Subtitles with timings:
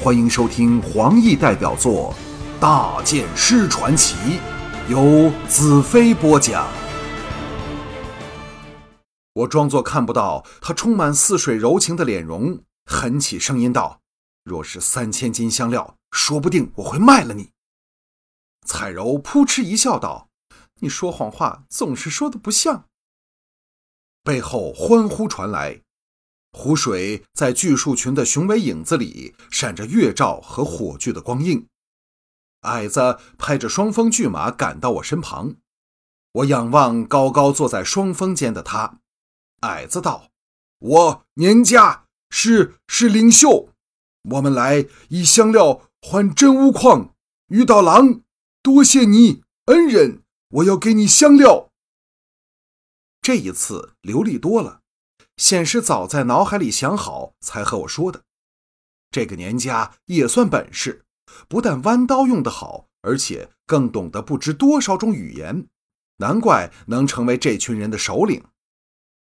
[0.00, 2.14] 欢迎收听黄奕代表作
[2.60, 4.14] 《大剑师传奇》，
[4.88, 6.68] 由子飞播讲。
[9.32, 14.00] 我装作看不到他充满似水柔情的脸容，狠起声音道
[14.44, 17.50] ：“若是三千斤香料，说不定我会卖了你。”
[18.64, 20.28] 彩柔扑哧一笑道
[20.78, 22.84] ：“你说谎话总是说的不像。”
[24.22, 25.80] 背后欢呼传来，
[26.52, 31.66] 湖水在巨树群的雄伟影子里闪着月照和火炬的光映。
[32.62, 35.56] 矮子拍着双峰巨马赶到我身旁，
[36.32, 38.98] 我仰望高高坐在双峰间的他。
[39.60, 40.30] 矮子道
[40.78, 43.68] ：“我年家是是领袖，
[44.30, 47.14] 我们来以香料换真乌矿。
[47.48, 48.22] 遇到狼，
[48.62, 51.70] 多谢你恩人，我要给你香料。”
[53.22, 54.80] 这一次流利多了，
[55.38, 58.24] 显示早在脑海里想好才和我说的。
[59.10, 61.06] 这个年家也算本事，
[61.48, 65.66] 不但弯刀用得好，而且更懂得不知多少种语言，
[66.18, 68.44] 难怪能成为这群人的首领。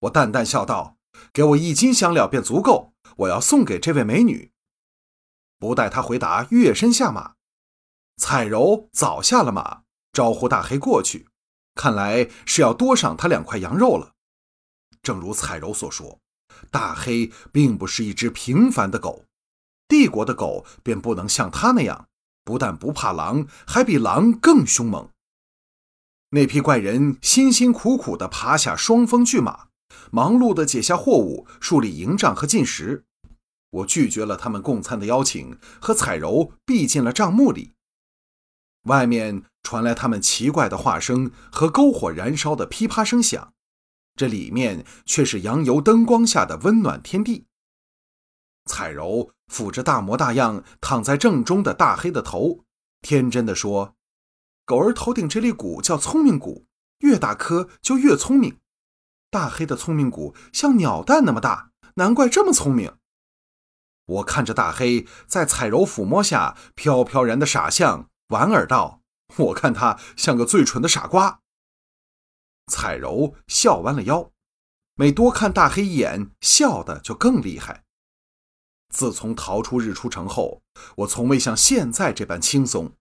[0.00, 0.96] 我淡淡笑道
[1.32, 4.50] ：“给我一斤香料便足够，我要送给这位美女。”
[5.60, 7.34] 不待他回答，跃身下马。
[8.16, 11.28] 彩柔早下了马，招呼大黑过去，
[11.74, 14.14] 看来是要多赏他两块羊肉了。
[15.02, 16.18] 正如彩柔所说，
[16.70, 19.24] 大黑并不是一只平凡的狗，
[19.86, 22.08] 帝国的狗便不能像他那样，
[22.44, 25.08] 不但不怕狼，还比狼更凶猛。
[26.30, 29.68] 那批怪人辛辛苦苦地爬下双峰巨马。
[30.10, 33.04] 忙碌地解下货物，树立营帐和进食。
[33.70, 37.72] 我拒绝了他们共餐的邀请，和彩柔避进了帐幕里。
[38.84, 43.52] 外面传来他们奇怪的话声和篝火燃烧的噼啪声响，
[44.18, 47.46] 这里面却是洋油灯光下的温暖天地。
[48.64, 52.64] 彩柔抚着大模大样躺在正中的大黑的头，
[53.00, 53.94] 天真的说
[54.66, 56.66] ：“狗儿头顶这粒骨叫聪明骨，
[56.98, 58.58] 越大颗就越聪明。”
[59.30, 62.96] 大黑的聪明骨像鸟蛋那么大，难怪这么聪明。
[64.06, 69.00] 我看着大黑在彩柔抚摸下飘飘然的傻相，莞尔道
[69.36, 71.40] ：“我看他像个最蠢的傻瓜。”
[72.68, 74.30] 彩柔笑弯了腰，
[74.94, 77.84] 每多看大黑一眼，笑的就更厉害。
[78.90, 80.62] 自从逃出日出城后，
[80.96, 82.92] 我从未像现在这般轻松，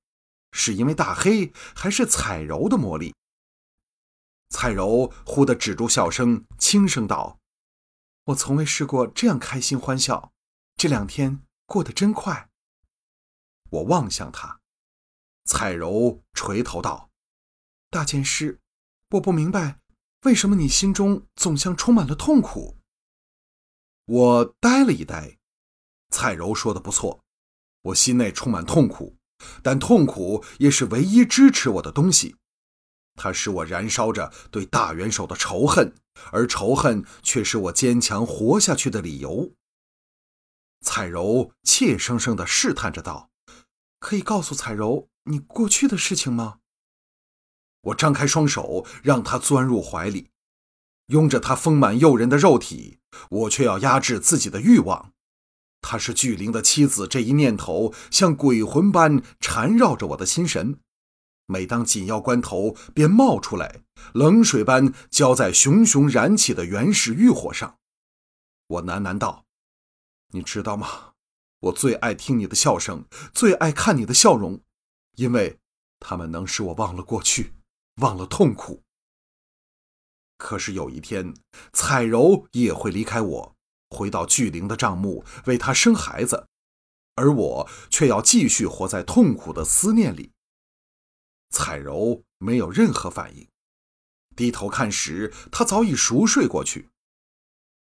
[0.51, 3.13] 是因为大黑还是彩柔的魔力？
[4.49, 7.39] 彩柔忽地止住笑声，轻声道
[8.25, 10.31] ：“我从未试过这样开心欢笑，
[10.75, 12.49] 这两天过得真快。”
[13.69, 14.61] 我望向他，
[15.43, 17.09] 彩柔垂头道
[17.89, 18.59] ：“大剑师，
[19.11, 19.79] 我不明白，
[20.23, 22.77] 为什么你心中总像充满了痛苦？”
[24.05, 25.37] 我呆了一呆。
[26.09, 27.21] 彩柔说的不错，
[27.81, 29.17] 我心内充满痛苦，
[29.61, 32.35] 但痛苦也是唯一支持我的东西。
[33.15, 35.93] 它使我燃烧着对大元首的仇恨，
[36.31, 39.53] 而仇恨却是我坚强活下去的理由。
[40.81, 43.29] 彩柔怯生生地试探着道
[43.99, 46.59] ：“可以告诉彩柔你过去的事情吗？”
[47.81, 50.29] 我张开双手，让他钻入怀里，
[51.07, 52.99] 拥着他丰满诱人的肉体，
[53.29, 55.13] 我却要压制自己的欲望。
[55.81, 60.79] 她是巨灵的妻子，这一念头像鬼魂般缠绕着我的心神。
[61.45, 63.83] 每当紧要关头，便冒出来，
[64.13, 67.77] 冷水般浇在熊熊燃起的原始欲火上。
[68.67, 69.45] 我喃喃道
[70.33, 71.13] ：“你知道吗？
[71.61, 74.59] 我最爱听你的笑声，最爱看你的笑容，
[75.15, 75.57] 因为
[75.99, 77.53] 他们能使我忘了过去，
[77.97, 78.83] 忘了痛苦。
[80.37, 81.33] 可是有一天，
[81.73, 83.55] 彩柔也会离开我，
[83.89, 86.47] 回到巨灵的帐幕，为他生孩子，
[87.15, 90.31] 而我却要继续活在痛苦的思念里。”
[91.49, 93.47] 彩柔没有任何反应，
[94.35, 96.89] 低头看时，他早已熟睡过去。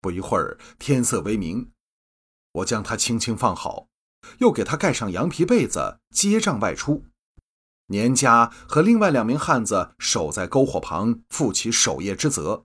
[0.01, 1.73] 不一会儿，天色微明，
[2.53, 3.89] 我将他轻轻放好，
[4.39, 7.05] 又给他盖上羊皮被子，接帐外出。
[7.87, 12.65] 年家和另外两名汉子守在篝火旁，负起守夜之责。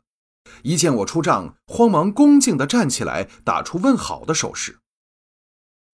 [0.64, 4.80] 一见我出帐，慌忙恭敬地站起来，打出问好的手势。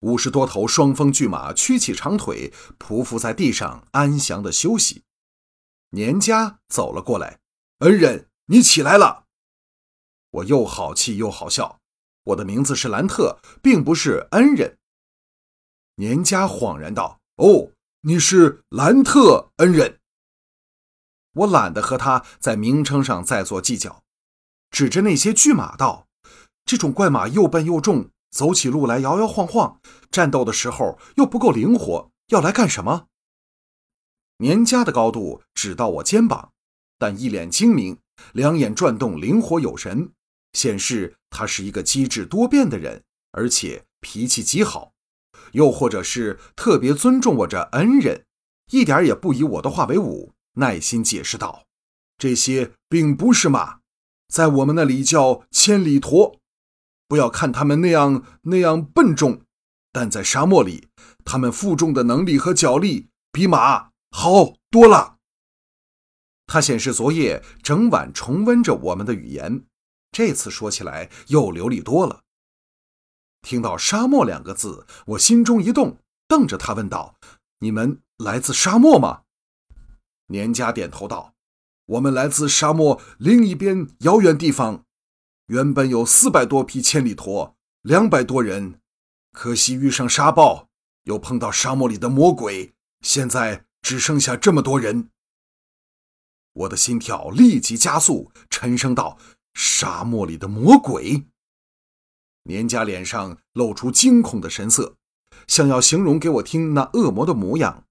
[0.01, 5.03] 五十多头双峰巨马屈起长腿，匍匐在地上，安详的休息。
[5.89, 7.39] 年家走了过来，
[7.79, 9.25] 恩人，你起来了。
[10.29, 11.79] 我又好气又好笑。
[12.25, 14.77] 我的名字是兰特，并不是恩人。
[15.95, 17.71] 年家恍然道：“哦，
[18.07, 19.99] 你是兰特恩人。”
[21.35, 24.01] 我懒得和他在名称上再做计较，
[24.71, 26.07] 指着那些巨马道
[26.63, 29.79] ：“这种怪马又笨又重。”走起路来摇摇晃晃，
[30.11, 33.07] 战斗的时候又不够灵活，要来干什么？
[34.37, 36.51] 年家的高度只到我肩膀，
[36.99, 37.97] 但一脸精明，
[38.33, 40.11] 两眼转动，灵活有神，
[40.53, 44.93] 显示他是一个机智多变的人，而且脾气极好。
[45.53, 48.25] 又或者是特别尊重我这恩人，
[48.71, 51.65] 一点也不以我的话为伍，耐心解释道
[52.17, 53.79] ：“这些并不是马，
[54.27, 56.39] 在我们那里叫千里驼。
[57.07, 59.41] 不要看他们那样那样笨重，
[59.91, 60.89] 但在沙漠里，
[61.23, 65.15] 他们负重的能力和脚力比马好多了。”
[66.47, 69.65] 他显示昨夜整晚重温着我们的语言，
[70.11, 72.21] 这次说起来又流利多了。
[73.47, 77.15] 听到“沙漠”两个字，我心中一动，瞪着他问道
[77.59, 79.21] ：“你们来自沙漠吗？”
[80.27, 81.33] 年家点头道
[81.95, 84.83] ：“我们来自沙漠另一边遥远地方。
[85.45, 88.81] 原本有四百多匹千里驼，两百多人，
[89.31, 90.67] 可惜遇上沙暴，
[91.03, 95.09] 又碰到沙漠里的魔鬼，现在只剩下这么多人。”
[96.51, 99.17] 我的心跳立即加速，沉声道
[99.55, 101.23] ：“沙漠里的魔鬼。”
[102.47, 104.95] 年家脸上露出惊恐的神色，
[105.47, 107.83] 想要形容给我听那恶魔的模样，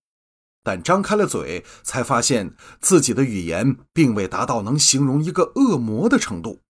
[0.63, 6.61] 但张开了嘴，才发现自己的语言并未达到能形容一个恶魔的程度，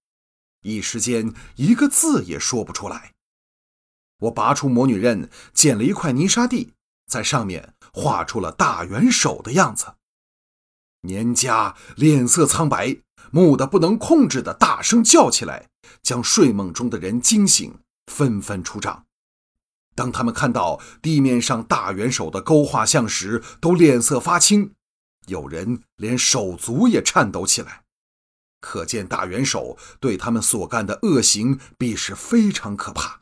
[0.63, 3.13] 一时间一个字也说不出来。
[4.21, 6.73] 我拔出魔女刃，捡了一块泥沙地，
[7.07, 9.95] 在上面画出了大元首的样子。
[11.03, 12.97] 年家脸色苍白，
[13.31, 15.69] 木的不能控制的大声叫起来。
[16.03, 19.07] 将睡梦中的人惊醒，纷纷出帐。
[19.95, 24.75] 当他们看到地面上大元首的勾画像时，都脸色发青，
[25.27, 27.83] 有人连手足也颤抖起来。
[28.61, 33.21] 可见大元首对他们所干的恶行，必是非常可怕。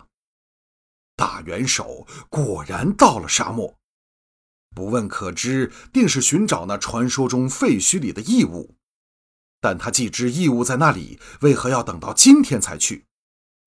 [1.17, 3.76] 大元首果然到了沙漠，
[4.75, 8.76] 不问可知，定是寻找那传说中废墟里的异物。
[9.61, 13.06] 但他既知异物在那里，为何要等到今天才去？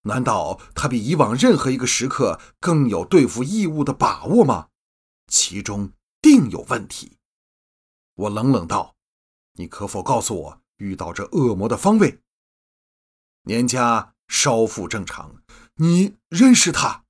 [0.03, 4.67] 难道他比以往任何一个时刻更有对付异物的把握吗？
[5.27, 7.17] 其中定有问题。
[8.13, 8.95] 我冷冷道
[9.57, 12.21] ：“你可否告诉我遇到这恶魔的方位？”
[13.43, 15.41] 年家稍复正常。
[15.75, 17.03] 你认识他？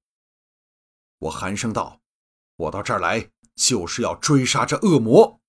[1.19, 2.01] 我寒声道
[2.57, 5.41] ：“我到这儿来就是要追杀这恶魔。”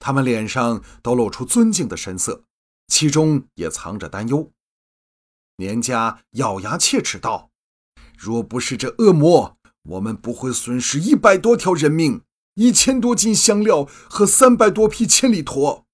[0.00, 2.44] 他们脸上都露出尊敬的神色，
[2.88, 4.50] 其中也藏着担忧。
[5.58, 7.50] 年家咬牙切齿道
[8.18, 12.22] ：“若不是这恶魔，我们不会损失一百多条人命、
[12.54, 15.86] 一千多斤香料和三百多匹千里驼，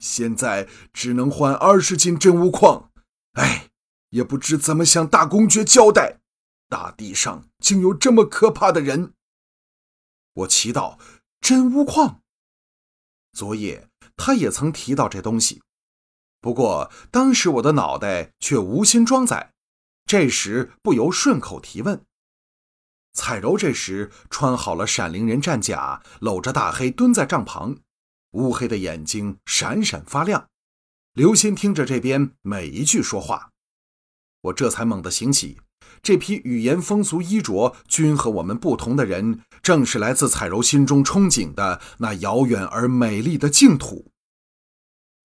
[0.00, 2.90] 现在只能换二十斤真乌矿。
[3.34, 3.70] 哎，
[4.10, 6.18] 也不知怎么向大公爵交代。
[6.68, 9.14] 大地上竟有这么可怕的人！”
[10.34, 10.98] 我祈祷
[11.40, 12.22] 真乌矿。
[13.32, 15.62] 昨夜他也曾提到这东西，
[16.40, 19.52] 不过当时我的脑袋却无心装载，
[20.04, 22.04] 这时不由顺口提问。
[23.14, 27.76] 彩柔这时穿好了闪灵人战甲，搂着大黑蹲在帐旁，
[28.30, 30.48] 乌黑的眼睛闪闪发亮，
[31.12, 33.50] 留心听着这边每一句说话。
[34.40, 35.60] 我这才猛地醒起。
[36.02, 44.10] 这批语言、风俗、衣着均和我们不同的人，正是来自彩柔心中憧憬的那遥远而美丽的净土。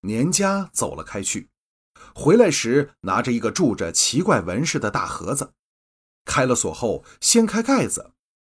[0.02, 1.48] 年家走了开去，
[2.14, 5.52] 回来时拿着一个铸着奇怪纹饰的大盒子，
[6.24, 8.12] 开了锁后掀开盖子，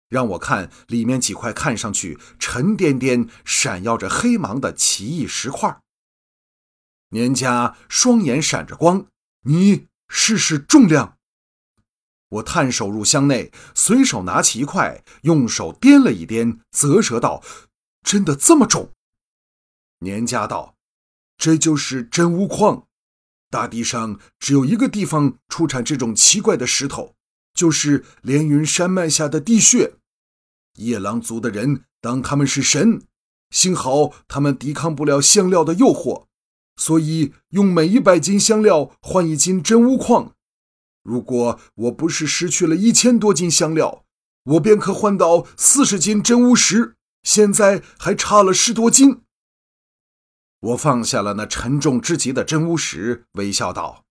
[0.09, 5.79] 让我看里面几块看上去沉甸甸、闪耀着黑芒的奇异石块。
[7.09, 9.05] 年家双眼闪着光，
[9.43, 11.14] 你试试重量。
[12.35, 17.43] 我探手入箱内，随手拿起一块，用手掂了一掂，啧舌道
[18.03, 18.91] ：“真的这么重？”
[19.99, 20.75] 年家道
[21.37, 22.87] ：“这就是真乌矿，
[23.49, 27.15] 大地上只有一个地方出产这种奇怪的石头，
[27.53, 29.93] 就是连云山脉下的地穴。
[30.77, 33.01] 夜郎族的人当他们是神，
[33.51, 36.25] 幸好他们抵抗不了香料的诱惑，
[36.75, 40.33] 所以用每一百斤香料换一斤真乌矿。”
[41.05, 44.03] 如果我不是失去了一千多斤香料，
[44.43, 46.95] 我便可换到四十斤真乌石。
[47.21, 49.21] 现在还差了十多斤。
[50.59, 54.03] 我放下了那沉重之极的真乌石，微笑道：“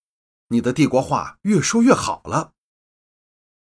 [0.51, 2.53] 你的帝国话越说越好了。”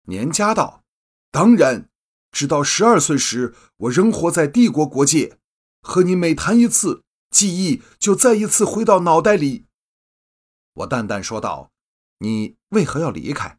[0.09, 0.85] 年家道
[1.33, 1.89] ：“当然，
[2.31, 5.39] 直到十二岁时，我仍活在帝国国界。
[5.81, 9.65] 和你每谈一次，记忆就再一次回到脑袋里。”
[10.75, 11.72] 我淡淡说道。
[12.23, 13.59] 你为何要离开？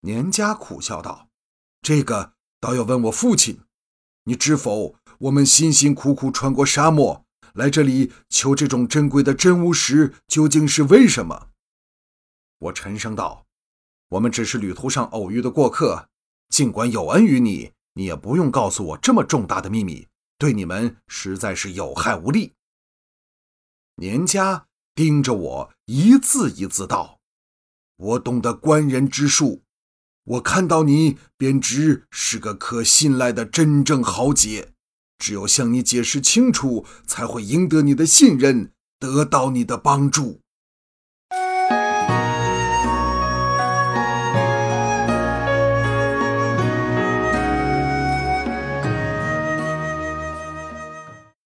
[0.00, 1.30] 年家苦笑道
[1.80, 3.62] ：“这个倒要问我父亲。
[4.24, 4.96] 你知否？
[5.20, 11.48] 我们辛辛苦苦穿过沙漠来这里求这种珍贵的真乌石，究竟是为什么？
[12.58, 13.46] 我沉声道
[14.10, 16.10] ：“我们只是旅途上偶遇的过客，
[16.50, 22.52] 尽管有恩于你，你也不用告诉我这么重大的秘密，对你们实在是有害无利。”
[23.96, 27.15] 年家盯着我，一字一字道
[27.96, 29.62] ：“我懂得观人之术，
[30.24, 34.72] 我看到你便知是个可信赖的真正豪杰。
[35.18, 40.40] 只有向你解释清楚，才会赢得你的信任，得到你的帮助。”